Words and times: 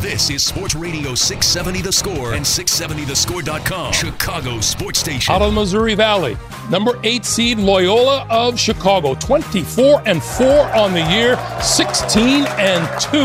This 0.00 0.30
is 0.30 0.44
Sports 0.44 0.76
Radio 0.76 1.16
670 1.16 1.82
The 1.82 1.92
Score 1.92 2.34
and 2.34 2.44
670thescore.com. 2.44 3.92
Chicago 3.92 4.60
Sports 4.60 5.00
Station. 5.00 5.34
Out 5.34 5.42
of 5.42 5.52
the 5.52 5.60
Missouri 5.60 5.96
Valley, 5.96 6.38
number 6.70 7.00
eight 7.02 7.24
seed 7.24 7.58
Loyola 7.58 8.24
of 8.30 8.56
Chicago, 8.56 9.14
24 9.14 10.02
and 10.06 10.22
4 10.22 10.46
on 10.76 10.92
the 10.92 11.02
year, 11.10 11.36
16 11.60 12.46
and 12.46 13.00
2, 13.00 13.18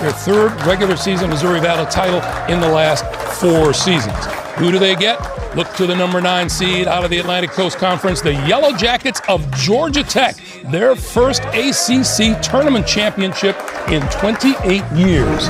their 0.00 0.10
third 0.10 0.50
regular 0.66 0.96
season 0.96 1.30
Missouri 1.30 1.60
Valley 1.60 1.88
title 1.88 2.20
in 2.52 2.60
the 2.60 2.68
last 2.68 3.04
four 3.40 3.72
seasons. 3.72 4.26
Who 4.56 4.72
do 4.72 4.80
they 4.80 4.96
get? 4.96 5.20
Look 5.58 5.74
to 5.74 5.88
the 5.88 5.96
number 5.96 6.20
nine 6.20 6.48
seed 6.48 6.86
out 6.86 7.02
of 7.02 7.10
the 7.10 7.18
Atlantic 7.18 7.50
Coast 7.50 7.78
Conference, 7.78 8.20
the 8.20 8.32
Yellow 8.46 8.72
Jackets 8.72 9.20
of 9.28 9.50
Georgia 9.56 10.04
Tech, 10.04 10.36
their 10.66 10.94
first 10.94 11.42
ACC 11.46 12.40
tournament 12.40 12.86
championship 12.86 13.56
in 13.88 14.00
28 14.10 14.84
years. 14.94 15.48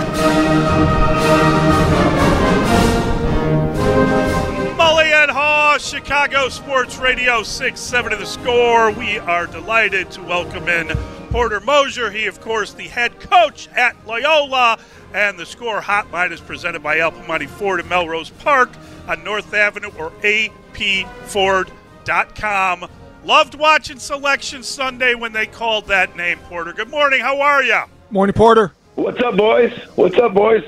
Mully 4.78 5.12
and 5.12 5.30
Haugh, 5.30 5.78
Chicago 5.78 6.48
Sports 6.48 6.96
Radio 6.96 7.42
670 7.42 8.16
The 8.16 8.24
Score. 8.24 8.90
We 8.90 9.18
are 9.18 9.46
delighted 9.46 10.10
to 10.12 10.22
welcome 10.22 10.70
in 10.70 10.88
Porter 11.28 11.60
Moser. 11.60 12.10
He, 12.10 12.24
of 12.24 12.40
course, 12.40 12.72
the 12.72 12.88
head 12.88 13.20
coach 13.20 13.68
at 13.76 13.94
Loyola. 14.06 14.78
And 15.12 15.38
the 15.38 15.44
score 15.44 15.82
hotline 15.82 16.32
is 16.32 16.40
presented 16.40 16.82
by 16.82 16.98
Al 16.98 17.12
Piemonte 17.12 17.48
Ford 17.48 17.80
in 17.80 17.88
Melrose 17.88 18.30
Park 18.30 18.70
on 19.08 19.24
North 19.24 19.52
Avenue 19.54 19.90
or 19.98 20.12
apford.com. 20.22 21.70
Loved 23.24 23.54
watching 23.56 23.98
Selection 23.98 24.62
Sunday 24.62 25.14
when 25.14 25.32
they 25.32 25.46
called 25.46 25.86
that 25.86 26.14
name, 26.16 26.38
Porter. 26.40 26.72
Good 26.72 26.90
morning. 26.90 27.20
How 27.20 27.40
are 27.40 27.62
you? 27.62 27.82
Morning, 28.10 28.34
Porter. 28.34 28.74
What's 28.94 29.20
up, 29.22 29.36
boys? 29.36 29.72
What's 29.96 30.16
up, 30.18 30.34
boys? 30.34 30.62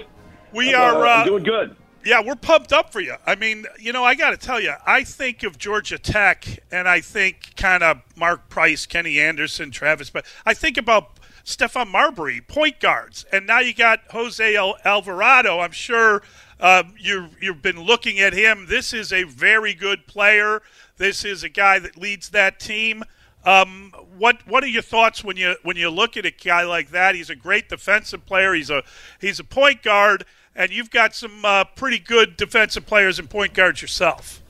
We 0.53 0.75
are 0.75 1.07
uh, 1.07 1.23
uh, 1.23 1.25
doing 1.25 1.45
good. 1.45 1.77
Yeah, 2.05 2.23
we're 2.25 2.35
pumped 2.35 2.73
up 2.73 2.93
for 2.93 3.01
you. 3.01 3.15
I 3.27 3.35
mean, 3.35 3.67
you 3.79 3.93
know, 3.93 4.03
I 4.03 4.15
got 4.15 4.31
to 4.31 4.37
tell 4.37 4.59
you, 4.59 4.73
I 4.87 5.05
think 5.05 5.43
of 5.43 5.59
Georgia 5.59 5.99
Tech, 5.99 6.47
and 6.73 6.89
I 6.89 7.01
think 7.01 7.55
kind 7.57 7.83
of 7.83 8.01
Mark 8.17 8.49
Price, 8.49 8.87
Kenny 8.87 9.21
Anderson, 9.21 9.71
Travis, 9.71 10.09
but 10.09 10.25
I 10.47 10.55
think 10.55 10.79
about 10.79 11.20
Stephon 11.57 11.89
Marbury, 11.89 12.41
point 12.41 12.81
guards, 12.81 13.25
and 13.33 13.47
now 13.47 13.61
you 13.61 13.75
got 13.75 14.01
Jose 14.11 14.57
Alvarado. 14.85 15.61
I'm 15.61 15.73
sure 15.73 16.23
uh, 16.59 16.85
you 16.99 17.29
you've 17.41 17.63
been 17.63 17.81
looking 17.81 18.21
at 18.21 18.33
him. 18.33 18.67
This 18.69 18.93
is 18.93 19.13
a 19.13 19.25
very 19.25 19.75
good 19.75 20.07
player. 20.07 20.63
This 20.97 21.25
is 21.25 21.43
a 21.43 21.49
guy 21.49 21.79
that 21.79 21.97
leads 21.97 22.31
that 22.31 22.61
team. 22.61 23.05
Um, 23.45 23.93
what 24.17 24.47
what 24.47 24.63
are 24.65 24.69
your 24.69 24.83
thoughts 24.83 25.25
when 25.25 25.37
you 25.37 25.57
when 25.63 25.77
you 25.77 25.91
look 25.91 26.17
at 26.17 26.27
a 26.27 26.31
guy 26.31 26.65
like 26.65 26.91
that? 26.91 27.15
He's 27.15 27.31
a 27.31 27.37
great 27.37 27.69
defensive 27.69 28.27
player. 28.27 28.55
He's 28.55 28.71
a 28.71 28.83
he's 29.21 29.41
a 29.41 29.45
point 29.45 29.83
guard 29.83 30.25
and 30.55 30.71
you've 30.71 30.91
got 30.91 31.15
some 31.15 31.45
uh, 31.45 31.65
pretty 31.65 31.99
good 31.99 32.37
defensive 32.37 32.87
players 32.87 33.19
and 33.19 33.31
point 33.31 33.55
guards 33.55 33.81
yourself. 33.81 34.43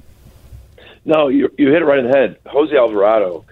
No, 1.05 1.29
you, 1.29 1.53
you 1.57 1.69
hit 1.69 1.83
it 1.83 1.85
right 1.85 1.98
in 1.98 2.11
the 2.11 2.17
head. 2.17 2.39
Jose 2.47 2.77
Alvarado, 2.77 3.45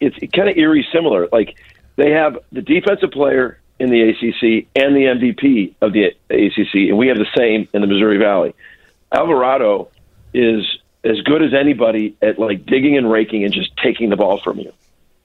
it's 0.00 0.16
kind 0.34 0.48
of 0.48 0.56
eerie 0.56 0.86
similar. 0.92 1.28
Like 1.32 1.56
they 1.96 2.10
have 2.10 2.38
the 2.50 2.62
defensive 2.62 3.10
player 3.10 3.58
in 3.78 3.90
the 3.90 4.02
ACC 4.02 4.68
and 4.76 4.94
the 4.94 5.06
MVP 5.06 5.74
of 5.80 5.92
the 5.92 6.14
ACC, 6.30 6.88
and 6.88 6.98
we 6.98 7.08
have 7.08 7.18
the 7.18 7.26
same 7.36 7.68
in 7.72 7.80
the 7.80 7.86
Missouri 7.86 8.18
Valley. 8.18 8.54
Alvarado 9.10 9.90
is 10.32 10.64
as 11.04 11.20
good 11.22 11.42
as 11.42 11.52
anybody 11.52 12.16
at 12.22 12.38
like 12.38 12.64
digging 12.64 12.96
and 12.96 13.10
raking 13.10 13.44
and 13.44 13.52
just 13.52 13.76
taking 13.76 14.08
the 14.08 14.16
ball 14.16 14.40
from 14.42 14.58
you. 14.58 14.72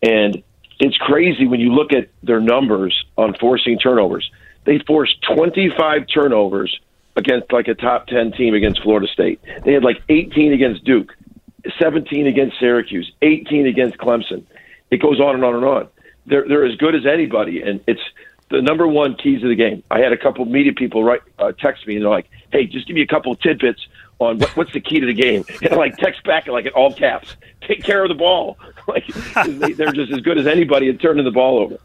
And 0.01 0.43
it's 0.79 0.97
crazy 0.97 1.47
when 1.47 1.59
you 1.59 1.73
look 1.73 1.93
at 1.93 2.09
their 2.23 2.39
numbers 2.39 3.05
on 3.17 3.35
forcing 3.35 3.79
turnovers 3.79 4.29
they 4.67 4.79
forced 4.79 5.21
25 5.33 6.07
turnovers 6.13 6.77
against 7.15 7.51
like 7.53 7.69
a 7.69 7.73
top 7.73 8.07
10 8.07 8.33
team 8.33 8.53
against 8.53 8.83
Florida 8.83 9.07
State. 9.07 9.39
They 9.63 9.71
had 9.71 9.83
like 9.83 10.03
18 10.09 10.51
against 10.51 10.83
Duke, 10.83 11.15
17 11.79 12.27
against 12.27 12.59
Syracuse, 12.59 13.09
18 13.21 13.65
against 13.65 13.97
Clemson. 13.97 14.43
It 14.91 15.01
goes 15.01 15.21
on 15.21 15.35
and 15.35 15.43
on 15.45 15.55
and 15.55 15.63
on. 15.63 15.87
They're 16.27 16.47
they're 16.47 16.65
as 16.65 16.75
good 16.75 16.93
as 16.93 17.05
anybody, 17.05 17.61
and 17.61 17.81
it's 17.87 18.01
the 18.49 18.61
number 18.61 18.87
one 18.87 19.15
keys 19.15 19.43
of 19.43 19.49
the 19.49 19.55
game. 19.55 19.83
I 19.89 19.99
had 19.99 20.13
a 20.13 20.17
couple 20.17 20.45
media 20.45 20.73
people 20.73 21.03
write 21.03 21.21
uh, 21.39 21.51
text 21.53 21.87
me 21.87 21.95
and 21.95 22.03
they're 22.03 22.11
like, 22.11 22.29
"Hey, 22.51 22.65
just 22.65 22.87
give 22.87 22.95
me 22.95 23.01
a 23.01 23.07
couple 23.07 23.31
of 23.31 23.39
tidbits 23.39 23.85
on 24.19 24.39
what, 24.39 24.55
what's 24.55 24.73
the 24.73 24.79
key 24.79 24.99
to 24.99 25.05
the 25.05 25.13
game." 25.13 25.45
And 25.61 25.73
I 25.73 25.75
like 25.75 25.97
text 25.97 26.23
back 26.23 26.47
like 26.47 26.65
in 26.65 26.73
all 26.73 26.93
caps, 26.93 27.35
"Take 27.61 27.83
care 27.83 28.03
of 28.03 28.09
the 28.09 28.15
ball." 28.15 28.57
Like 28.87 29.05
they're 29.75 29.91
just 29.91 30.13
as 30.13 30.21
good 30.21 30.37
as 30.37 30.47
anybody 30.47 30.87
at 30.87 31.01
turning 31.01 31.25
the 31.25 31.31
ball 31.31 31.59
over. 31.59 31.77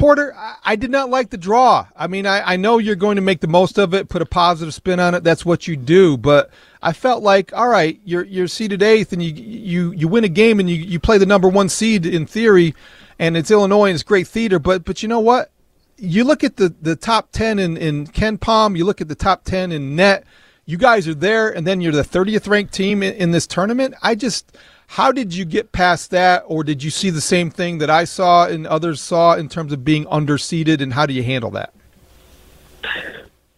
Porter, 0.00 0.34
I 0.64 0.76
did 0.76 0.90
not 0.90 1.10
like 1.10 1.28
the 1.28 1.36
draw. 1.36 1.86
I 1.94 2.06
mean, 2.06 2.24
I, 2.24 2.52
I, 2.52 2.56
know 2.56 2.78
you're 2.78 2.96
going 2.96 3.16
to 3.16 3.22
make 3.22 3.40
the 3.40 3.48
most 3.48 3.76
of 3.76 3.92
it, 3.92 4.08
put 4.08 4.22
a 4.22 4.24
positive 4.24 4.72
spin 4.72 4.98
on 4.98 5.14
it. 5.14 5.24
That's 5.24 5.44
what 5.44 5.68
you 5.68 5.76
do. 5.76 6.16
But 6.16 6.50
I 6.80 6.94
felt 6.94 7.22
like, 7.22 7.52
all 7.52 7.68
right, 7.68 8.00
you're 8.04 8.24
you're 8.24 8.46
seeded 8.46 8.82
eighth, 8.82 9.12
and 9.12 9.22
you 9.22 9.34
you 9.34 9.90
you 9.90 10.08
win 10.08 10.24
a 10.24 10.28
game, 10.28 10.58
and 10.58 10.70
you, 10.70 10.76
you 10.76 11.00
play 11.00 11.18
the 11.18 11.26
number 11.26 11.48
one 11.48 11.68
seed 11.68 12.06
in 12.06 12.24
theory, 12.24 12.74
and 13.20 13.36
it's 13.36 13.50
Illinois, 13.50 13.86
and 13.86 13.94
it's 13.94 14.02
great 14.02 14.26
theater. 14.26 14.58
But 14.58 14.84
but 14.84 15.02
you 15.02 15.08
know 15.08 15.20
what? 15.20 15.52
You 15.98 16.24
look 16.24 16.42
at 16.42 16.56
the 16.56 16.74
the 16.80 16.96
top 16.96 17.30
ten 17.30 17.60
in 17.60 17.76
in 17.76 18.06
KenPom. 18.08 18.76
You 18.76 18.84
look 18.84 19.00
at 19.00 19.08
the 19.08 19.14
top 19.14 19.44
ten 19.44 19.70
in 19.70 19.94
net. 19.94 20.24
You 20.64 20.78
guys 20.78 21.06
are 21.06 21.14
there, 21.14 21.48
and 21.50 21.66
then 21.66 21.80
you're 21.80 21.92
the 21.92 22.02
30th 22.02 22.48
ranked 22.48 22.72
team 22.72 23.02
in, 23.02 23.12
in 23.14 23.32
this 23.32 23.46
tournament. 23.46 23.94
I 24.02 24.14
just 24.14 24.56
how 24.86 25.12
did 25.12 25.34
you 25.34 25.44
get 25.44 25.72
past 25.72 26.10
that, 26.12 26.44
or 26.46 26.64
did 26.64 26.82
you 26.82 26.90
see 26.90 27.10
the 27.10 27.20
same 27.20 27.50
thing 27.50 27.78
that 27.78 27.90
I 27.90 28.04
saw 28.04 28.46
and 28.46 28.66
others 28.66 29.00
saw 29.00 29.34
in 29.34 29.48
terms 29.48 29.72
of 29.72 29.84
being 29.84 30.06
underseeded, 30.06 30.80
and 30.80 30.92
how 30.92 31.06
do 31.06 31.12
you 31.12 31.22
handle 31.22 31.50
that? 31.50 31.74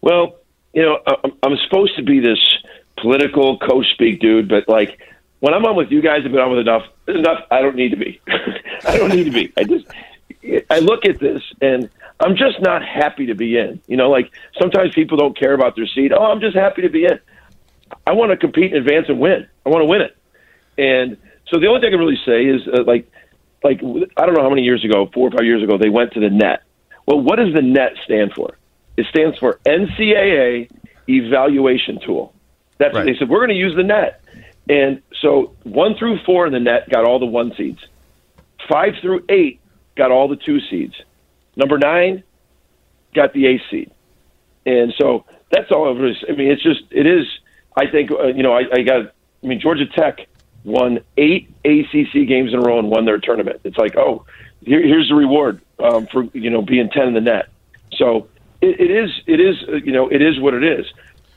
Well, 0.01 0.37
you 0.73 0.83
know, 0.83 0.99
I'm 1.43 1.57
supposed 1.65 1.95
to 1.97 2.03
be 2.03 2.19
this 2.19 2.41
political 3.01 3.59
coach 3.59 3.87
speak 3.93 4.21
dude, 4.21 4.49
but 4.49 4.69
like 4.69 4.99
when 5.43 5.55
I'm 5.55 5.65
on 5.65 5.75
with 5.75 5.91
you 5.91 6.01
guys, 6.01 6.21
I've 6.25 6.31
been 6.31 6.41
on 6.41 6.51
with 6.51 6.61
enough. 6.61 6.85
Enough. 7.09 7.47
I 7.51 7.63
don't 7.63 7.75
need 7.75 7.89
to 7.91 7.97
be. 7.97 8.21
I 8.87 8.97
don't 8.97 9.09
need 9.09 9.25
to 9.25 9.33
be. 9.33 9.53
I 9.57 9.65
just 9.65 9.87
I 10.71 10.79
look 10.79 11.05
at 11.05 11.19
this 11.19 11.43
and 11.61 11.91
I'm 12.21 12.37
just 12.37 12.61
not 12.61 12.85
happy 12.85 13.27
to 13.27 13.35
be 13.35 13.59
in. 13.59 13.81
You 13.89 13.97
know, 13.97 14.09
like 14.09 14.31
sometimes 14.61 14.95
people 14.95 15.19
don't 15.19 15.37
care 15.37 15.53
about 15.53 15.75
their 15.75 15.89
seed. 15.89 16.13
Oh, 16.13 16.23
I'm 16.23 16.39
just 16.39 16.55
happy 16.57 16.83
to 16.83 16.89
be 16.89 17.07
in. 17.07 17.19
I 18.07 18.13
want 18.13 18.31
to 18.31 18.37
compete 18.37 18.73
in 18.73 18.79
advance 18.79 19.07
and 19.09 19.19
win. 19.19 19.49
I 19.67 19.69
want 19.69 19.83
to 19.83 19.87
win 19.87 20.03
it. 20.03 20.17
And 20.79 21.17
so 21.49 21.59
the 21.59 21.67
only 21.67 21.81
thing 21.81 21.89
I 21.89 21.91
can 21.91 21.99
really 21.99 22.21
say 22.25 22.45
is 22.45 22.63
uh, 22.69 22.85
like, 22.85 23.11
like 23.65 23.81
I 24.17 24.25
don't 24.25 24.35
know 24.35 24.43
how 24.43 24.49
many 24.49 24.63
years 24.63 24.85
ago, 24.85 25.11
four 25.13 25.27
or 25.27 25.33
five 25.33 25.45
years 25.45 25.65
ago, 25.65 25.77
they 25.77 25.91
went 25.91 26.13
to 26.13 26.21
the 26.21 26.31
net. 26.31 26.63
Well, 27.05 27.21
what 27.21 27.41
does 27.41 27.53
the 27.53 27.63
net 27.63 27.95
stand 28.05 28.33
for? 28.35 28.59
It 28.97 29.07
stands 29.11 29.37
for 29.39 29.59
NCAA 29.67 30.71
Evaluation 31.09 31.99
Tool. 32.07 32.33
That's 32.79 32.95
right. 32.95 33.07
they 33.07 33.17
said 33.19 33.29
we're 33.29 33.41
going 33.41 33.49
to 33.49 33.55
use 33.57 33.75
the 33.75 33.83
net. 33.83 34.22
And 34.69 35.03
so 35.21 35.55
one 35.65 35.97
through 35.97 36.19
four 36.25 36.47
in 36.47 36.53
the 36.53 36.61
net 36.61 36.89
got 36.89 37.05
all 37.05 37.19
the 37.19 37.27
one 37.27 37.53
seeds. 37.57 37.81
Five 38.69 38.95
through 39.01 39.25
eight 39.29 39.61
got 39.97 40.11
all 40.11 40.29
the 40.29 40.37
two 40.37 40.61
seeds. 40.61 40.95
Number 41.57 41.79
nine 41.79 42.23
got 43.15 43.33
the 43.33 43.47
eighth 43.47 43.63
seed. 43.71 43.91
And 44.65 44.95
so 44.99 45.25
that's 45.51 45.71
all 45.71 45.91
of 45.91 46.03
it. 46.03 46.17
I 46.29 46.33
mean, 46.33 46.51
it's 46.51 46.63
just 46.63 46.83
it 46.91 47.07
is. 47.07 47.27
I 47.77 47.87
think 47.91 48.11
uh, 48.11 48.27
you 48.29 48.43
know 48.43 48.53
I, 48.53 48.63
I 48.73 48.83
got. 48.83 49.13
I 49.43 49.47
mean, 49.47 49.61
Georgia 49.61 49.87
Tech 49.87 50.29
won 50.65 51.01
eight 51.17 51.53
ACC 51.65 52.29
games 52.29 52.53
in 52.53 52.61
a 52.61 52.63
row 52.63 52.79
and 52.79 52.89
won 52.89 53.05
their 53.05 53.19
tournament. 53.19 53.61
It's 53.65 53.77
like, 53.77 53.97
oh, 53.97 54.25
here, 54.61 54.81
here's 54.81 55.09
the 55.09 55.17
reward 55.17 55.61
um, 55.81 56.07
for 56.07 56.25
you 56.33 56.51
know 56.51 56.63
being 56.63 56.89
ten 56.91 57.09
in 57.09 57.15
the 57.15 57.21
net. 57.21 57.49
So 57.97 58.29
it, 58.63 58.81
it 58.81 58.91
is, 58.91 59.11
it 59.27 59.41
is, 59.41 59.57
uh, 59.69 59.73
you 59.85 59.93
know, 59.93 60.09
it 60.09 60.23
is 60.23 60.41
what 60.41 60.55
it 60.55 60.65
is. 60.65 60.87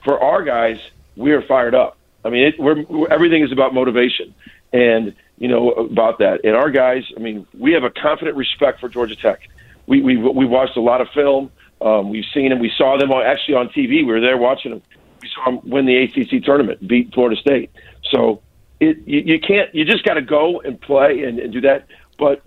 For 0.04 0.22
our 0.22 0.44
guys, 0.44 0.78
we 1.16 1.32
are 1.32 1.42
fired 1.42 1.76
up. 1.76 1.98
I 2.26 2.30
mean, 2.30 2.48
it, 2.48 2.60
we're, 2.60 2.82
we're 2.84 3.08
everything 3.08 3.44
is 3.44 3.52
about 3.52 3.74
motivation, 3.74 4.34
and 4.74 5.16
you 5.38 5.48
know 5.48 5.72
about 5.72 6.20
that. 6.20 6.44
And 6.44 6.56
our 6.56 6.72
guys, 6.72 7.04
I 7.16 7.20
mean, 7.20 7.46
we 7.58 7.74
have 7.74 7.84
a 7.84 7.92
confident 7.92 8.36
respect 8.36 8.80
for 8.80 8.90
Georgia 8.90 9.16
Tech. 9.16 9.48
We 9.86 10.02
we 10.02 10.18
we 10.18 10.46
watched 10.46 10.76
a 10.76 10.82
lot 10.82 11.02
of 11.02 11.08
film. 11.14 11.52
Um, 11.82 12.10
we've 12.10 12.26
seen 12.34 12.50
them. 12.50 12.60
We 12.60 12.72
saw 12.76 12.98
them 12.98 13.12
on, 13.12 13.24
actually 13.24 13.56
on 13.56 13.70
TV. 13.70 13.90
We 13.90 14.06
were 14.06 14.22
there 14.22 14.38
watching 14.38 14.72
them. 14.72 14.82
We 15.22 15.30
saw 15.30 15.46
them 15.46 15.70
win 15.70 15.86
the 15.86 15.98
ACC 15.98 16.44
tournament, 16.44 16.86
beat 16.86 17.14
Florida 17.14 17.40
State. 17.40 17.70
So 18.12 18.42
it 18.80 18.98
you, 19.06 19.20
you 19.20 19.40
can't 19.40 19.74
you 19.76 19.86
just 19.86 20.04
got 20.04 20.16
to 20.16 20.22
go 20.22 20.62
and 20.62 20.82
play 20.82 21.24
and, 21.24 21.38
and 21.38 21.54
do 21.54 21.62
that. 21.62 21.88
But 22.18 22.42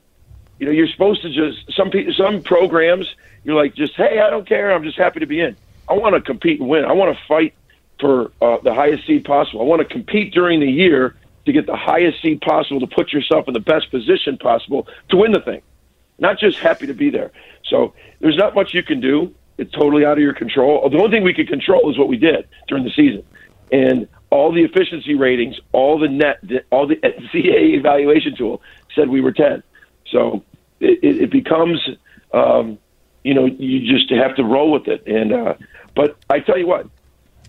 you 0.59 0.67
know 0.67 0.73
you're 0.73 0.89
supposed 0.89 1.23
to 1.23 1.29
just 1.29 1.73
some 1.77 1.91
people 1.91 2.13
some 2.15 2.43
programs 2.43 3.07
you're 3.45 3.55
like 3.55 3.75
just 3.75 3.95
hey 3.95 4.19
I 4.19 4.29
don't 4.29 4.47
care 4.47 4.73
I'm 4.73 4.83
just 4.83 4.99
happy 4.99 5.21
to 5.21 5.27
be 5.27 5.41
in. 5.41 5.57
I 5.89 5.95
want 5.95 6.17
to 6.17 6.21
compete 6.21 6.61
and 6.61 6.69
win. 6.69 6.85
I 6.85 6.93
want 6.93 7.17
to 7.17 7.25
fight 7.27 7.55
for 8.01 8.33
uh, 8.41 8.59
the 8.63 8.75
highest 8.75 9.07
seed 9.07 9.25
possible. 9.25 9.61
I 9.61 9.65
want 9.65 9.87
to 9.87 9.89
compete 9.89 10.33
during 10.33 10.61
the 10.61 10.71
year 10.71 11.17
to 11.47 11.53
get 11.53 11.67
the 11.67 11.77
highest 11.77 12.23
seed 12.23 12.41
possible 12.41 12.81
to 12.81 12.87
put 12.87 13.13
yourself 13.13 13.49
in 13.49 13.55
the 13.55 13.61
best 13.61 13.91
position 13.91 14.39
possible 14.39 14.87
to 15.11 15.17
win 15.17 15.33
the 15.33 15.41
thing. 15.41 15.63
Not 16.19 16.39
just 16.39 16.59
happy 16.59 16.87
to 16.87 16.95
be 16.95 17.11
there. 17.11 17.31
So 17.65 17.95
there's 18.21 18.37
not 18.37 18.55
much 18.55 18.75
you 18.75 18.83
can 18.83 19.01
do. 19.01 19.35
It's 19.57 19.73
totally 19.73 20.05
out 20.05 20.13
of 20.13 20.23
your 20.23 20.35
control. 20.35 20.89
The 20.89 20.99
only 20.99 21.11
thing 21.11 21.25
we 21.25 21.35
could 21.35 21.49
control 21.49 21.91
is 21.91 21.99
what 21.99 22.09
we 22.09 22.17
did 22.17 22.49
during 22.69 22.85
the 22.85 22.91
season. 22.91 23.25
And 23.73 24.09
all 24.31 24.53
the 24.53 24.63
efficiency 24.63 25.15
ratings, 25.15 25.59
all 25.73 25.99
the 25.99 26.09
net, 26.09 26.41
all 26.71 26.87
the 26.87 26.97
CA 27.33 27.67
evaluation 27.75 28.37
tool 28.37 28.63
said 28.95 29.09
we 29.09 29.21
were 29.21 29.33
10. 29.33 29.63
So 30.11 30.45
it, 30.81 30.99
it 31.03 31.31
becomes, 31.31 31.81
um, 32.33 32.79
you 33.25 33.35
know, 33.35 33.47
you 33.47 33.81
just 33.81 34.11
have 34.11 34.37
to 34.37 34.45
roll 34.45 34.71
with 34.71 34.87
it. 34.89 35.07
And 35.07 35.33
uh, 35.33 35.55
But 35.95 36.17
I 36.31 36.41
tell 36.41 36.59
you 36.59 36.67
what, 36.67 36.89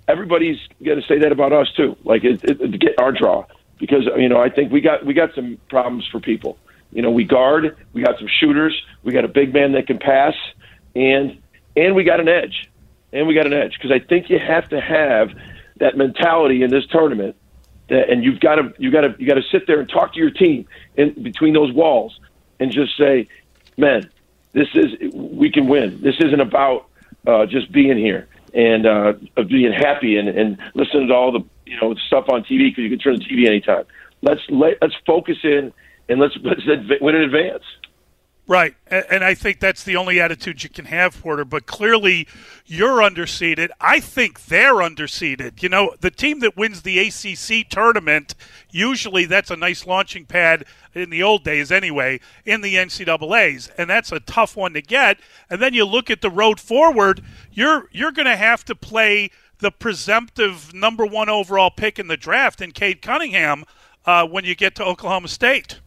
everybody's 0.10 0.58
going 0.84 1.00
to 1.00 1.08
say 1.08 1.20
that 1.20 1.32
about 1.32 1.54
us 1.54 1.72
too. 1.78 1.96
Like 2.04 2.24
it, 2.24 2.44
it, 2.44 2.58
to 2.60 2.78
get 2.78 3.00
our 3.00 3.12
draw 3.12 3.46
because 3.80 4.10
you 4.18 4.28
know 4.28 4.42
I 4.42 4.50
think 4.50 4.72
we 4.72 4.82
got 4.82 5.06
we 5.06 5.14
got 5.14 5.34
some 5.36 5.58
problems 5.70 6.08
for 6.12 6.20
people. 6.20 6.58
You 6.92 7.04
know, 7.04 7.12
we 7.12 7.24
guard, 7.24 7.78
we 7.94 8.02
got 8.02 8.18
some 8.18 8.28
shooters, 8.28 8.76
we 9.04 9.14
got 9.14 9.24
a 9.24 9.28
big 9.28 9.54
man 9.54 9.74
that 9.74 9.86
can 9.86 10.00
pass, 10.00 10.34
and 10.96 11.40
and 11.76 11.96
we 11.96 12.04
got 12.04 12.20
an 12.20 12.28
edge, 12.28 12.70
and 13.14 13.28
we 13.28 13.36
got 13.36 13.46
an 13.46 13.54
edge 13.54 13.74
because 13.74 13.92
I 13.92 14.00
think 14.00 14.30
you 14.30 14.40
have 14.40 14.68
to 14.70 14.82
have 14.82 15.30
that 15.78 15.96
mentality 15.96 16.64
in 16.64 16.72
this 16.72 16.86
tournament. 16.88 17.36
That, 17.90 18.10
and 18.10 18.24
you've 18.24 18.40
got 18.40 18.56
to 18.56 18.74
you 18.78 18.92
got 18.92 19.02
to 19.02 19.16
you 19.20 19.28
got 19.28 19.36
to 19.36 19.44
sit 19.52 19.68
there 19.68 19.80
and 19.80 19.88
talk 19.88 20.14
to 20.14 20.20
your 20.20 20.32
team 20.32 20.68
in 20.96 21.24
between 21.24 21.54
those 21.54 21.72
walls 21.72 22.20
and 22.60 22.72
just 22.72 22.98
say, 22.98 23.28
man, 23.78 24.10
this 24.54 24.68
is 24.74 25.14
we 25.14 25.52
can 25.52 25.68
win. 25.68 26.02
This 26.02 26.16
isn't 26.20 26.40
about 26.40 26.88
uh, 27.26 27.46
just 27.46 27.72
being 27.72 27.98
here 27.98 28.28
and 28.54 28.86
uh, 28.86 29.14
of 29.38 29.48
being 29.48 29.72
happy 29.72 30.18
and, 30.18 30.30
and 30.30 30.58
listening 30.76 31.08
to 31.08 31.14
all 31.14 31.32
the 31.32 31.44
you 31.66 31.80
know 31.82 31.96
stuff 32.08 32.26
on 32.30 32.44
TV 32.44 32.70
because 32.70 32.84
you 32.84 32.90
can 32.90 33.00
turn 33.00 33.16
the 33.18 33.24
TV 33.24 33.48
anytime. 33.48 33.86
Let's 34.22 34.42
let, 34.50 34.78
let's 34.82 34.96
focus 35.06 35.38
in 35.44 35.72
and 36.10 36.20
let's 36.20 36.38
let's 36.44 36.62
win 37.02 37.16
in 37.16 37.22
advance. 37.22 37.64
Right, 38.50 38.74
and 38.88 39.24
I 39.24 39.36
think 39.36 39.60
that's 39.60 39.84
the 39.84 39.96
only 39.96 40.20
attitude 40.20 40.64
you 40.64 40.72
can 40.72 40.86
have, 40.86 41.22
Porter. 41.22 41.46
But 41.46 41.68
clearly, 41.68 42.28
you're 42.66 42.98
underseeded. 42.98 43.70
I 43.80 44.00
think 44.00 44.46
they're 44.46 44.78
underseeded. 44.78 45.62
You 45.62 45.70
know, 45.70 45.94
the 46.02 46.10
team 46.10 46.40
that 46.40 46.58
wins 46.58 46.82
the 46.82 46.98
ACC 46.98 47.70
tournament 47.70 48.34
usually 48.72 49.26
that's 49.26 49.52
a 49.52 49.56
nice 49.56 49.86
launching 49.86 50.26
pad 50.26 50.66
in 50.96 51.12
the 51.12 51.22
old 51.22 51.44
days, 51.44 51.72
anyway, 51.72 52.22
in 52.44 52.62
the 52.62 52.74
NCAA's, 52.74 53.68
and 53.78 53.88
that's 53.88 54.12
a 54.12 54.20
tough 54.20 54.58
one 54.58 54.74
to 54.74 54.82
get. 54.82 55.20
And 55.48 55.62
then 55.62 55.76
you 55.76 55.86
look 55.86 56.10
at 56.10 56.22
the 56.22 56.32
road 56.32 56.60
forward. 56.60 57.22
You're 57.52 57.88
you're 57.92 58.12
going 58.12 58.26
to 58.26 58.36
have 58.36 58.66
to 58.66 58.74
play 58.74 59.30
the 59.60 59.70
presumptive 59.70 60.74
number 60.74 61.06
one 61.06 61.30
overall 61.30 61.70
pick 61.70 62.00
in 62.00 62.08
the 62.08 62.18
draft 62.18 62.62
in 62.62 62.72
Cade 62.72 63.04
Cunningham 63.04 63.66
uh, 64.08 64.26
when 64.26 64.44
you 64.44 64.56
get 64.56 64.74
to 64.74 64.84
Oklahoma 64.84 65.28
State. 65.28 65.82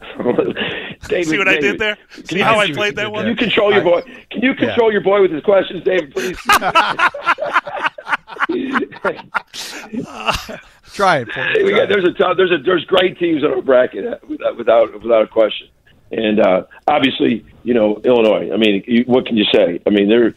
David, 1.08 1.26
see 1.26 1.38
what 1.38 1.46
David, 1.46 1.48
I 1.48 1.60
did 1.60 1.78
there? 1.78 1.98
See 2.24 2.40
how 2.40 2.58
I, 2.58 2.64
I 2.64 2.72
played 2.72 2.96
that 2.96 3.10
one? 3.10 3.24
Can 3.24 3.30
you 3.30 3.36
control 3.36 3.72
your 3.72 3.82
boy? 3.82 4.02
Can 4.30 4.42
you 4.42 4.54
control 4.54 4.88
yeah. 4.88 4.94
your 4.94 5.02
boy 5.02 5.22
with 5.22 5.32
his 5.32 5.42
questions, 5.42 5.82
David? 5.84 6.12
Please. 6.12 6.38
Try 10.92 11.18
it. 11.18 11.28
We 11.64 11.70
got, 11.70 11.88
there's 11.88 12.04
a 12.04 12.34
there's 12.34 12.50
a 12.50 12.58
there's 12.58 12.84
great 12.84 13.18
teams 13.18 13.44
in 13.44 13.50
our 13.50 13.62
bracket 13.62 14.06
uh, 14.06 14.18
without 14.28 14.56
without 14.56 15.02
without 15.02 15.22
a 15.22 15.26
question, 15.26 15.68
and 16.10 16.40
uh, 16.40 16.64
obviously 16.88 17.44
you 17.62 17.74
know 17.74 18.00
Illinois. 18.04 18.50
I 18.52 18.56
mean, 18.56 18.82
you, 18.86 19.04
what 19.04 19.26
can 19.26 19.36
you 19.36 19.44
say? 19.52 19.80
I 19.86 19.90
mean, 19.90 20.08
they're 20.08 20.34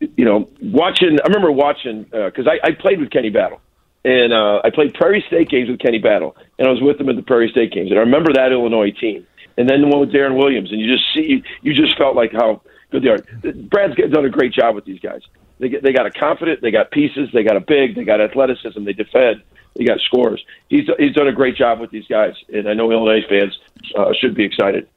you 0.00 0.24
know 0.24 0.48
watching. 0.60 1.18
I 1.20 1.26
remember 1.26 1.52
watching 1.52 2.04
because 2.04 2.46
uh, 2.46 2.50
I, 2.50 2.68
I 2.68 2.72
played 2.72 3.00
with 3.00 3.10
Kenny 3.10 3.30
Battle 3.30 3.60
and 4.04 4.32
uh, 4.32 4.60
I 4.62 4.70
played 4.70 4.94
Prairie 4.94 5.24
State 5.26 5.48
games 5.48 5.70
with 5.70 5.80
Kenny 5.80 5.98
Battle, 5.98 6.36
and 6.58 6.68
I 6.68 6.70
was 6.70 6.80
with 6.82 7.00
him 7.00 7.08
at 7.08 7.16
the 7.16 7.22
Prairie 7.22 7.48
State 7.50 7.72
games, 7.72 7.90
and 7.90 7.98
I 7.98 8.02
remember 8.02 8.32
that 8.34 8.52
Illinois 8.52 8.90
team, 8.90 9.26
and 9.56 9.68
then 9.68 9.82
the 9.82 9.88
one 9.88 10.00
with 10.00 10.12
Deron 10.12 10.36
Williams, 10.36 10.70
and 10.70 10.80
you 10.80 10.92
just 10.92 11.04
see, 11.14 11.42
you 11.62 11.74
just 11.74 11.96
felt 11.96 12.14
like 12.14 12.32
how 12.32 12.62
good 12.90 13.02
they 13.02 13.08
are. 13.08 13.18
Brad's 13.68 13.96
done 14.12 14.24
a 14.24 14.30
great 14.30 14.52
job 14.52 14.74
with 14.74 14.84
these 14.84 15.00
guys. 15.00 15.22
They 15.58 15.68
get, 15.68 15.82
they 15.82 15.92
got 15.92 16.06
a 16.06 16.10
confident, 16.10 16.60
they 16.62 16.70
got 16.70 16.90
pieces, 16.90 17.28
they 17.32 17.44
got 17.44 17.56
a 17.56 17.60
big, 17.60 17.94
they 17.94 18.04
got 18.04 18.20
athleticism, 18.20 18.84
they 18.84 18.92
defend, 18.92 19.42
they 19.76 19.84
got 19.84 20.00
scores. 20.00 20.44
He's 20.68 20.88
he's 20.98 21.14
done 21.14 21.28
a 21.28 21.32
great 21.32 21.56
job 21.56 21.80
with 21.80 21.90
these 21.90 22.06
guys, 22.08 22.34
and 22.52 22.68
I 22.68 22.74
know 22.74 22.90
Illinois 22.90 23.24
fans 23.28 23.58
uh, 23.96 24.12
should 24.20 24.34
be 24.34 24.44
excited. 24.44 24.88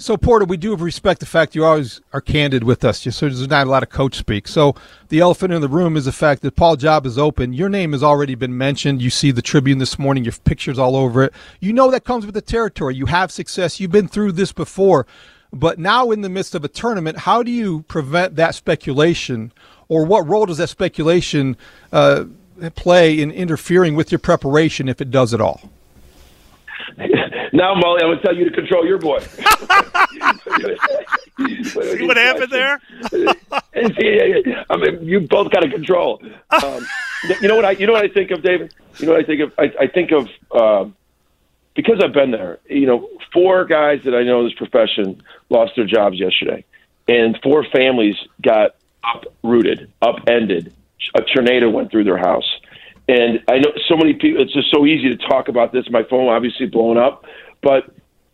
So 0.00 0.16
Porter, 0.16 0.44
we 0.44 0.56
do 0.56 0.76
respect 0.76 1.18
the 1.18 1.26
fact 1.26 1.56
you 1.56 1.64
always 1.64 2.00
are 2.12 2.20
candid 2.20 2.62
with 2.62 2.84
us. 2.84 3.00
Just 3.00 3.18
so 3.18 3.26
there's 3.26 3.48
not 3.48 3.66
a 3.66 3.70
lot 3.70 3.82
of 3.82 3.90
coach 3.90 4.16
speak. 4.16 4.46
So 4.46 4.76
the 5.08 5.18
elephant 5.18 5.52
in 5.52 5.60
the 5.60 5.66
room 5.68 5.96
is 5.96 6.04
the 6.04 6.12
fact 6.12 6.42
that 6.42 6.54
Paul 6.54 6.76
Job 6.76 7.04
is 7.04 7.18
open. 7.18 7.52
Your 7.52 7.68
name 7.68 7.90
has 7.90 8.02
already 8.04 8.36
been 8.36 8.56
mentioned. 8.56 9.02
You 9.02 9.10
see 9.10 9.32
the 9.32 9.42
Tribune 9.42 9.78
this 9.78 9.98
morning. 9.98 10.22
Your 10.22 10.34
pictures 10.44 10.78
all 10.78 10.94
over 10.94 11.24
it. 11.24 11.32
You 11.58 11.72
know 11.72 11.90
that 11.90 12.04
comes 12.04 12.24
with 12.24 12.36
the 12.36 12.40
territory. 12.40 12.94
You 12.94 13.06
have 13.06 13.32
success. 13.32 13.80
You've 13.80 13.90
been 13.90 14.06
through 14.06 14.32
this 14.32 14.52
before. 14.52 15.04
But 15.52 15.80
now, 15.80 16.12
in 16.12 16.20
the 16.20 16.28
midst 16.28 16.54
of 16.54 16.64
a 16.64 16.68
tournament, 16.68 17.18
how 17.18 17.42
do 17.42 17.50
you 17.50 17.82
prevent 17.82 18.36
that 18.36 18.54
speculation, 18.54 19.50
or 19.88 20.04
what 20.04 20.28
role 20.28 20.46
does 20.46 20.58
that 20.58 20.68
speculation 20.68 21.56
uh, 21.90 22.24
play 22.76 23.20
in 23.20 23.32
interfering 23.32 23.96
with 23.96 24.12
your 24.12 24.20
preparation, 24.20 24.88
if 24.88 25.00
it 25.00 25.10
does 25.10 25.34
at 25.34 25.40
all? 25.40 25.70
now, 27.52 27.74
Mully, 27.74 28.02
I'm 28.02 28.08
going 28.08 28.18
to 28.18 28.22
tell 28.22 28.36
you 28.36 28.44
to 28.44 28.50
control 28.50 28.86
your 28.86 28.98
boy. 28.98 29.18
See 31.64 32.06
what 32.06 32.16
happened 32.16 32.50
there? 32.50 32.80
I 34.70 34.76
mean, 34.76 35.04
you 35.04 35.20
both 35.20 35.50
got 35.52 35.60
to 35.60 35.70
control. 35.70 36.22
Um, 36.50 36.86
you 37.40 37.48
know 37.48 37.56
what 37.56 37.64
I? 37.64 37.72
You 37.72 37.86
know 37.86 37.92
what 37.92 38.04
I 38.04 38.08
think 38.08 38.30
of, 38.30 38.42
David? 38.42 38.74
You 38.98 39.06
know 39.06 39.12
what 39.12 39.22
I 39.22 39.24
think 39.24 39.40
of? 39.40 39.52
I, 39.58 39.72
I 39.80 39.86
think 39.86 40.12
of 40.12 40.28
um, 40.52 40.96
because 41.74 42.00
I've 42.02 42.12
been 42.12 42.30
there. 42.30 42.58
You 42.68 42.86
know, 42.86 43.08
four 43.32 43.64
guys 43.64 44.00
that 44.04 44.14
I 44.14 44.22
know 44.22 44.40
in 44.40 44.46
this 44.46 44.54
profession 44.54 45.22
lost 45.50 45.72
their 45.76 45.86
jobs 45.86 46.18
yesterday, 46.18 46.64
and 47.06 47.38
four 47.42 47.64
families 47.64 48.16
got 48.42 48.76
uprooted, 49.04 49.90
upended. 50.02 50.74
A 51.14 51.22
tornado 51.22 51.70
went 51.70 51.90
through 51.90 52.04
their 52.04 52.18
house 52.18 52.48
and 53.08 53.40
I 53.48 53.58
know 53.58 53.72
so 53.88 53.96
many 53.96 54.12
people, 54.12 54.42
it's 54.42 54.52
just 54.52 54.70
so 54.72 54.84
easy 54.84 55.08
to 55.08 55.16
talk 55.28 55.48
about 55.48 55.72
this. 55.72 55.84
My 55.90 56.02
phone 56.08 56.28
obviously 56.28 56.66
blowing 56.66 56.98
up, 56.98 57.24
but 57.62 57.90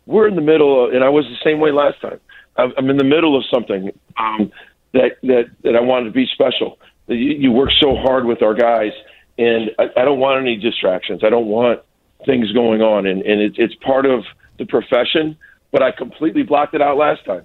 we're 0.06 0.28
in 0.28 0.34
the 0.34 0.42
middle, 0.42 0.86
of, 0.86 0.92
and 0.92 1.04
I 1.04 1.08
was 1.08 1.24
the 1.24 1.38
same 1.48 1.60
way 1.60 1.70
last 1.70 2.00
time. 2.00 2.20
I'm 2.56 2.88
in 2.88 2.96
the 2.96 3.04
middle 3.04 3.36
of 3.36 3.44
something 3.52 3.90
um, 4.16 4.52
that, 4.92 5.16
that, 5.22 5.50
that 5.64 5.74
I 5.74 5.80
wanted 5.80 6.06
to 6.06 6.10
be 6.12 6.26
special. 6.32 6.78
You, 7.08 7.16
you 7.16 7.52
work 7.52 7.70
so 7.80 7.96
hard 7.96 8.26
with 8.26 8.42
our 8.42 8.54
guys, 8.54 8.92
and 9.38 9.70
I, 9.78 9.86
I 9.96 10.04
don't 10.04 10.20
want 10.20 10.40
any 10.40 10.56
distractions. 10.56 11.22
I 11.24 11.30
don't 11.30 11.46
want 11.46 11.80
things 12.26 12.52
going 12.52 12.80
on, 12.80 13.06
and, 13.06 13.22
and 13.22 13.40
it, 13.40 13.54
it's 13.56 13.74
part 13.76 14.06
of 14.06 14.24
the 14.58 14.66
profession, 14.66 15.36
but 15.72 15.82
I 15.82 15.90
completely 15.90 16.44
blocked 16.44 16.74
it 16.74 16.82
out 16.82 16.96
last 16.96 17.24
time, 17.24 17.44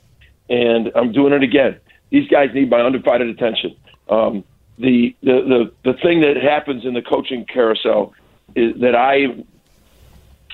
and 0.50 0.92
I'm 0.96 1.12
doing 1.12 1.34
it 1.34 1.42
again. 1.42 1.80
These 2.12 2.28
guys 2.28 2.50
need 2.54 2.70
my 2.70 2.82
undivided 2.82 3.30
attention. 3.30 3.76
Um, 4.10 4.44
the, 4.80 5.16
the, 5.22 5.72
the, 5.84 5.94
thing 6.02 6.22
that 6.22 6.38
happens 6.38 6.86
in 6.86 6.94
the 6.94 7.02
coaching 7.02 7.46
carousel 7.46 8.14
is 8.56 8.80
that 8.80 8.96
I 8.96 9.44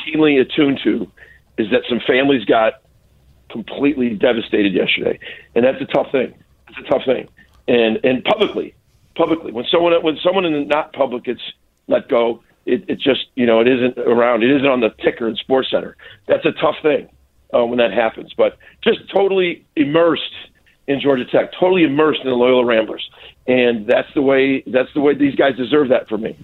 keenly 0.04 0.38
attuned 0.39 0.80
to 0.83 1.10
is 1.57 1.69
that 1.72 1.83
some 1.88 2.00
families 2.06 2.44
got 2.45 2.81
completely 3.50 4.16
devastated 4.16 4.74
yesterday, 4.74 5.19
and 5.54 5.63
that's 5.63 5.80
a 5.80 5.86
tough 5.86 6.12
thing. 6.12 6.33
It's 6.68 6.80
a 6.80 6.89
tough 6.89 7.04
thing, 7.06 7.30
and 7.68 8.00
and 8.04 8.24
publicly, 8.24 8.74
publicly, 9.16 9.51
when 9.51 9.66
someone 9.72 9.94
when 10.04 10.18
someone 10.24 10.44
in 10.44 10.54
the 10.54 10.66
not 10.66 10.92
public 10.94 11.23
gets 11.23 11.42
let 11.88 12.09
go, 12.09 12.44
it, 12.66 12.83
it 12.90 12.99
just 12.99 13.28
you 13.35 13.45
know 13.45 13.61
it 13.61 13.68
isn't 13.68 13.97
around, 13.99 14.44
it 14.44 14.49
isn't 14.49 14.68
on 14.68 14.81
the 14.81 14.90
ticker 15.04 15.30
in 15.30 15.35
Sports 15.35 15.69
Center. 15.69 15.95
That's 16.28 16.45
a 16.45 16.52
tough 16.52 16.76
thing 16.81 17.09
uh, 17.56 17.64
when 17.64 17.78
that 17.78 17.94
happens, 17.94 18.33
but 18.35 18.57
just 18.83 18.99
totally 19.14 19.66
immersed 19.76 20.33
in 20.87 20.99
Georgia 20.99 21.25
Tech, 21.25 21.51
totally 21.59 21.83
immersed 21.83 22.21
in 22.21 22.30
the 22.30 22.35
Loyola 22.35 22.65
Ramblers, 22.65 23.09
and 23.47 23.87
that's 23.87 24.13
the 24.13 24.21
way 24.21 24.63
that's 24.68 24.94
the 24.94 25.01
way 25.01 25.13
these 25.15 25.35
guys 25.35 25.56
deserve 25.56 25.89
that 25.89 26.07
for 26.07 26.18
me. 26.18 26.37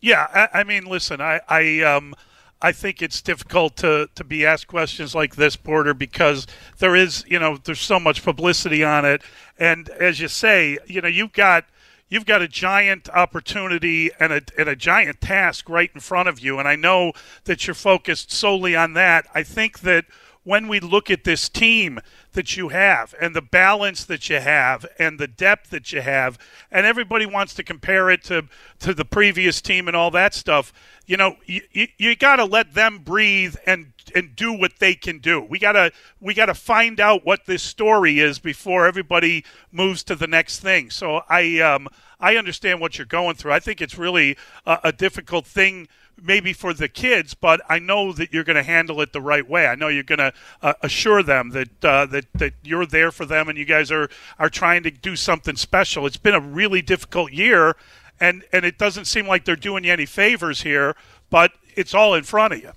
Yeah, 0.00 0.26
I, 0.34 0.60
I 0.60 0.64
mean, 0.64 0.84
listen, 0.84 1.20
I, 1.20 1.40
I 1.48 1.80
um. 1.80 2.14
I 2.62 2.72
think 2.72 3.02
it's 3.02 3.20
difficult 3.20 3.76
to, 3.78 4.08
to 4.14 4.24
be 4.24 4.46
asked 4.46 4.68
questions 4.68 5.14
like 5.14 5.36
this, 5.36 5.54
Porter, 5.54 5.92
because 5.92 6.46
there 6.78 6.96
is, 6.96 7.22
you 7.28 7.38
know, 7.38 7.58
there's 7.62 7.80
so 7.80 8.00
much 8.00 8.24
publicity 8.24 8.82
on 8.82 9.04
it. 9.04 9.20
And 9.58 9.90
as 9.90 10.18
you 10.18 10.28
say, 10.28 10.78
you 10.86 11.02
know, 11.02 11.08
you've 11.08 11.34
got 11.34 11.66
you've 12.08 12.24
got 12.24 12.40
a 12.40 12.48
giant 12.48 13.10
opportunity 13.10 14.10
and 14.18 14.32
a, 14.32 14.40
and 14.56 14.66
a 14.70 14.76
giant 14.76 15.20
task 15.20 15.68
right 15.68 15.90
in 15.92 16.00
front 16.00 16.26
of 16.26 16.40
you. 16.40 16.58
And 16.58 16.66
I 16.66 16.74
know 16.74 17.12
that 17.44 17.66
you're 17.66 17.74
focused 17.74 18.32
solely 18.32 18.74
on 18.74 18.94
that. 18.94 19.26
I 19.34 19.42
think 19.42 19.80
that 19.80 20.06
when 20.44 20.68
we 20.68 20.78
look 20.78 21.10
at 21.10 21.24
this 21.24 21.48
team 21.48 21.98
that 22.32 22.56
you 22.56 22.68
have 22.68 23.14
and 23.20 23.34
the 23.34 23.42
balance 23.42 24.04
that 24.04 24.28
you 24.28 24.38
have 24.40 24.86
and 24.98 25.18
the 25.18 25.26
depth 25.26 25.70
that 25.70 25.92
you 25.92 26.00
have 26.00 26.38
and 26.70 26.86
everybody 26.86 27.26
wants 27.26 27.54
to 27.54 27.62
compare 27.62 28.10
it 28.10 28.22
to 28.24 28.46
to 28.78 28.94
the 28.94 29.04
previous 29.04 29.60
team 29.60 29.88
and 29.88 29.96
all 29.96 30.10
that 30.10 30.34
stuff 30.34 30.72
you 31.06 31.16
know 31.16 31.36
you, 31.46 31.62
you, 31.72 31.88
you 31.96 32.16
got 32.16 32.36
to 32.36 32.44
let 32.44 32.74
them 32.74 32.98
breathe 32.98 33.56
and 33.66 33.94
and 34.14 34.34
do 34.36 34.52
what 34.52 34.78
they 34.78 34.94
can 34.94 35.18
do. 35.18 35.40
We 35.40 35.58
got 35.58 35.72
to 35.72 35.92
we 36.20 36.34
got 36.34 36.46
to 36.46 36.54
find 36.54 37.00
out 37.00 37.24
what 37.24 37.46
this 37.46 37.62
story 37.62 38.18
is 38.18 38.38
before 38.38 38.86
everybody 38.86 39.44
moves 39.72 40.02
to 40.04 40.14
the 40.14 40.26
next 40.26 40.60
thing. 40.60 40.90
So 40.90 41.22
i 41.28 41.58
um 41.60 41.88
i 42.20 42.36
understand 42.36 42.80
what 42.80 42.98
you're 42.98 43.06
going 43.06 43.36
through. 43.36 43.52
I 43.52 43.60
think 43.60 43.80
it's 43.80 43.98
really 43.98 44.36
a, 44.66 44.78
a 44.84 44.92
difficult 44.92 45.46
thing 45.46 45.88
maybe 46.22 46.52
for 46.52 46.72
the 46.72 46.88
kids, 46.88 47.34
but 47.34 47.60
I 47.68 47.78
know 47.78 48.12
that 48.12 48.32
you're 48.32 48.44
going 48.44 48.56
to 48.56 48.62
handle 48.62 49.00
it 49.00 49.12
the 49.12 49.20
right 49.20 49.48
way. 49.48 49.66
I 49.66 49.74
know 49.74 49.88
you're 49.88 50.02
going 50.02 50.18
to 50.18 50.32
uh, 50.62 50.74
assure 50.82 51.22
them 51.22 51.50
that 51.50 51.84
uh, 51.84 52.06
that 52.06 52.26
that 52.34 52.54
you're 52.62 52.86
there 52.86 53.12
for 53.12 53.24
them, 53.26 53.48
and 53.48 53.58
you 53.58 53.64
guys 53.64 53.90
are 53.90 54.08
are 54.38 54.50
trying 54.50 54.82
to 54.84 54.90
do 54.90 55.16
something 55.16 55.56
special. 55.56 56.06
It's 56.06 56.16
been 56.16 56.34
a 56.34 56.40
really 56.40 56.82
difficult 56.82 57.32
year, 57.32 57.76
and 58.20 58.44
and 58.52 58.64
it 58.64 58.78
doesn't 58.78 59.06
seem 59.06 59.26
like 59.26 59.44
they're 59.44 59.56
doing 59.56 59.84
you 59.84 59.92
any 59.92 60.06
favors 60.06 60.62
here, 60.62 60.96
but 61.30 61.52
it's 61.74 61.94
all 61.94 62.14
in 62.14 62.24
front 62.24 62.54
of 62.54 62.62
you. 62.62 62.72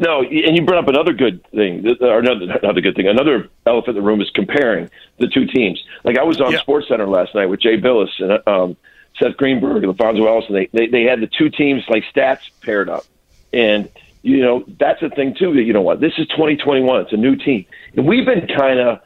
No, 0.00 0.20
and 0.22 0.56
you 0.56 0.64
brought 0.64 0.84
up 0.84 0.88
another 0.88 1.12
good 1.12 1.44
thing, 1.50 1.84
or 2.00 2.20
another, 2.20 2.52
another 2.62 2.80
good 2.80 2.94
thing. 2.94 3.08
Another 3.08 3.48
elephant 3.66 3.96
in 3.96 4.02
the 4.02 4.06
room 4.06 4.20
is 4.20 4.30
comparing 4.30 4.88
the 5.18 5.26
two 5.26 5.46
teams. 5.46 5.82
Like 6.04 6.16
I 6.16 6.22
was 6.22 6.40
on 6.40 6.52
Yeah. 6.52 6.60
Sports 6.60 6.86
Center 6.88 7.06
last 7.06 7.34
night 7.34 7.46
with 7.46 7.60
Jay 7.60 7.80
Bilas 7.80 8.08
and 8.20 8.40
um, 8.46 8.76
Seth 9.18 9.36
Greenberg 9.36 9.84
and 9.84 10.00
Ellison. 10.00 10.54
They, 10.54 10.68
they 10.72 10.86
they 10.88 11.02
had 11.04 11.20
the 11.20 11.26
two 11.26 11.50
teams 11.50 11.84
like 11.88 12.04
stats 12.14 12.40
paired 12.60 12.88
up, 12.88 13.04
and 13.52 13.88
you 14.22 14.40
know 14.42 14.64
that's 14.78 15.00
the 15.00 15.10
thing 15.10 15.34
too. 15.34 15.54
That 15.54 15.62
you 15.62 15.72
know 15.72 15.82
what, 15.82 16.00
this 16.00 16.12
is 16.18 16.26
2021. 16.28 17.02
It's 17.02 17.12
a 17.12 17.16
new 17.16 17.36
team, 17.36 17.66
and 17.96 18.06
we've 18.06 18.26
been 18.26 18.46
kind 18.46 18.78
of, 18.78 19.00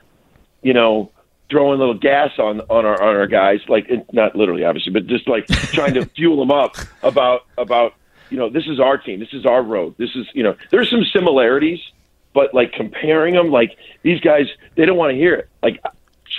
you 0.63 0.75
know, 0.75 1.11
throwing 1.51 1.77
a 1.77 1.79
little 1.79 1.99
gas 1.99 2.39
on 2.39 2.61
on 2.63 2.85
our 2.85 3.01
on 3.01 3.17
our 3.17 3.27
guys, 3.27 3.61
like 3.69 3.91
not 4.13 4.35
literally, 4.37 4.65
obviously, 4.65 4.93
but 4.93 5.07
just 5.07 5.29
like 5.29 5.47
trying 5.73 5.95
to 5.95 6.07
fuel 6.07 6.39
them 6.39 6.51
up 6.51 6.77
about 7.03 7.47
about 7.59 7.95
you 8.31 8.39
know 8.39 8.49
this 8.49 8.67
is 8.67 8.81
our 8.81 8.99
team, 8.99 9.21
this 9.21 9.33
is 9.33 9.47
our 9.47 9.63
road, 9.63 9.95
this 9.99 10.11
is 10.15 10.27
you 10.35 10.43
know 10.43 10.57
there's 10.71 10.91
some 10.91 11.05
similarities, 11.13 11.81
but 12.33 12.55
like 12.55 12.73
comparing 12.73 13.35
them, 13.35 13.51
like 13.51 13.77
these 14.03 14.21
guys, 14.21 14.47
they 14.75 14.85
don't 14.85 14.97
want 14.97 15.11
to 15.11 15.17
hear 15.17 15.35
it. 15.35 15.49
Like 15.63 15.83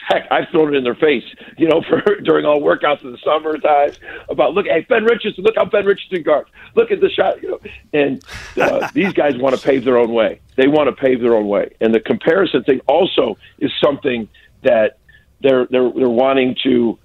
heck, 0.08 0.28
I've 0.32 0.50
thrown 0.50 0.74
it 0.74 0.78
in 0.78 0.84
their 0.84 0.96
face, 0.96 1.24
you 1.58 1.68
know, 1.68 1.82
for 1.90 2.02
during 2.22 2.46
all 2.46 2.62
workouts 2.62 3.04
in 3.04 3.12
the 3.12 3.18
summertime 3.24 3.92
about 4.30 4.54
look, 4.54 4.66
hey 4.66 4.86
Ben 4.88 5.04
Richardson, 5.04 5.44
look 5.44 5.56
how 5.56 5.66
Ben 5.66 5.86
Richardson 5.86 6.24
guards, 6.24 6.50
look 6.76 6.92
at 6.92 7.02
the 7.02 7.10
shot, 7.10 7.42
you 7.42 7.50
know, 7.50 7.60
and 7.94 8.24
uh, 8.58 8.90
these 8.94 9.14
guys 9.14 9.38
want 9.38 9.56
to 9.56 9.62
pave 9.62 9.84
their 9.84 9.98
own 9.98 10.14
way. 10.14 10.40
They 10.56 10.68
want 10.68 10.88
to 10.88 10.96
pave 10.96 11.22
their 11.22 11.36
own 11.36 11.48
way, 11.48 11.76
and 11.82 11.94
the 11.94 12.00
comparison 12.00 12.64
thing 12.64 12.82
also 12.88 13.38
is 13.60 13.72
something 13.84 14.28
that 14.64 14.98
they're 15.42 15.66
they're 15.68 15.92
they're 15.92 16.10
wanting 16.10 16.56
to 16.64 16.98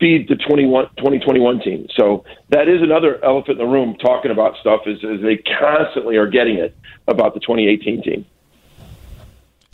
feed 0.00 0.28
the 0.28 0.36
21, 0.36 0.88
2021 0.96 1.60
team. 1.60 1.86
So 1.96 2.24
that 2.50 2.68
is 2.68 2.82
another 2.82 3.24
elephant 3.24 3.60
in 3.60 3.66
the 3.66 3.72
room 3.72 3.96
talking 3.96 4.30
about 4.30 4.56
stuff 4.60 4.82
is, 4.86 4.98
is 5.02 5.22
they 5.22 5.36
constantly 5.36 6.16
are 6.16 6.26
getting 6.26 6.56
it 6.56 6.76
about 7.06 7.34
the 7.34 7.40
2018 7.40 8.02
team. 8.02 8.26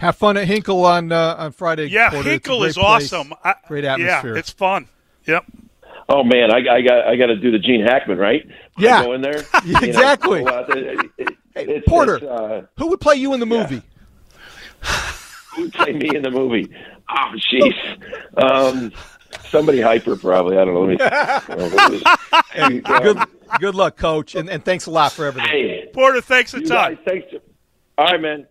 Have 0.00 0.16
fun 0.16 0.36
at 0.36 0.46
Hinkle 0.46 0.84
on 0.84 1.12
uh, 1.12 1.36
on 1.38 1.52
Friday. 1.52 1.86
Yeah, 1.86 2.10
Porter. 2.10 2.18
It's 2.20 2.26
a 2.26 2.30
Hinkle 2.30 2.64
is 2.64 2.74
place. 2.76 3.12
awesome. 3.12 3.34
I, 3.44 3.54
Great 3.68 3.84
atmosphere. 3.84 4.32
Yeah, 4.34 4.38
it's 4.38 4.50
fun. 4.50 4.88
Yep. 5.26 5.44
Oh 6.08 6.24
man, 6.24 6.50
I, 6.52 6.56
I 6.76 6.80
got 6.80 7.06
I 7.06 7.16
got 7.16 7.26
to 7.26 7.36
do 7.36 7.50
the 7.50 7.58
Gene 7.58 7.82
Hackman 7.82 8.18
right. 8.18 8.46
Yeah. 8.78 9.04
go 9.04 9.12
in 9.12 9.20
there 9.20 9.42
Yeah, 9.42 9.60
you 9.64 9.72
know, 9.74 9.80
exactly. 9.80 10.42
go 10.42 10.48
out 10.48 10.66
there. 10.68 10.78
It- 11.00 11.10
it- 11.18 11.36
Hey, 11.52 11.62
it's- 11.64 11.82
Porter, 11.88 12.14
it's, 12.16 12.24
uh, 12.24 12.62
who 12.78 12.86
would 12.90 13.00
play 13.00 13.16
you 13.16 13.34
in 13.34 13.40
the 13.40 13.46
movie? 13.46 13.82
who 15.54 15.62
would 15.62 15.72
play 15.72 15.92
me 15.92 16.14
in 16.14 16.22
the 16.22 16.30
movie? 16.30 16.72
Oh, 17.08 17.32
jeez. 17.36 17.74
Um, 18.40 18.92
somebody 19.48 19.80
hyper, 19.80 20.14
probably. 20.14 20.56
I 20.58 20.64
don't 20.64 20.74
know. 20.74 20.84
Let 20.84 21.90
me, 21.90 22.02
Hey, 22.52 22.82
um, 22.82 23.02
Good 23.02 23.18
good 23.58 23.74
luck, 23.74 23.96
coach, 23.96 24.36
and, 24.36 24.48
and 24.48 24.64
thanks 24.64 24.86
a 24.86 24.92
lot 24.92 25.10
for 25.10 25.26
everything. 25.26 25.50
hey, 25.50 25.88
Porter, 25.92 26.20
thanks 26.20 26.54
a 26.54 26.60
ton. 26.60 26.68
guys, 26.68 26.98
thanks. 27.04 27.26
All 27.98 28.04
right, 28.06 28.20
man. 28.20 28.46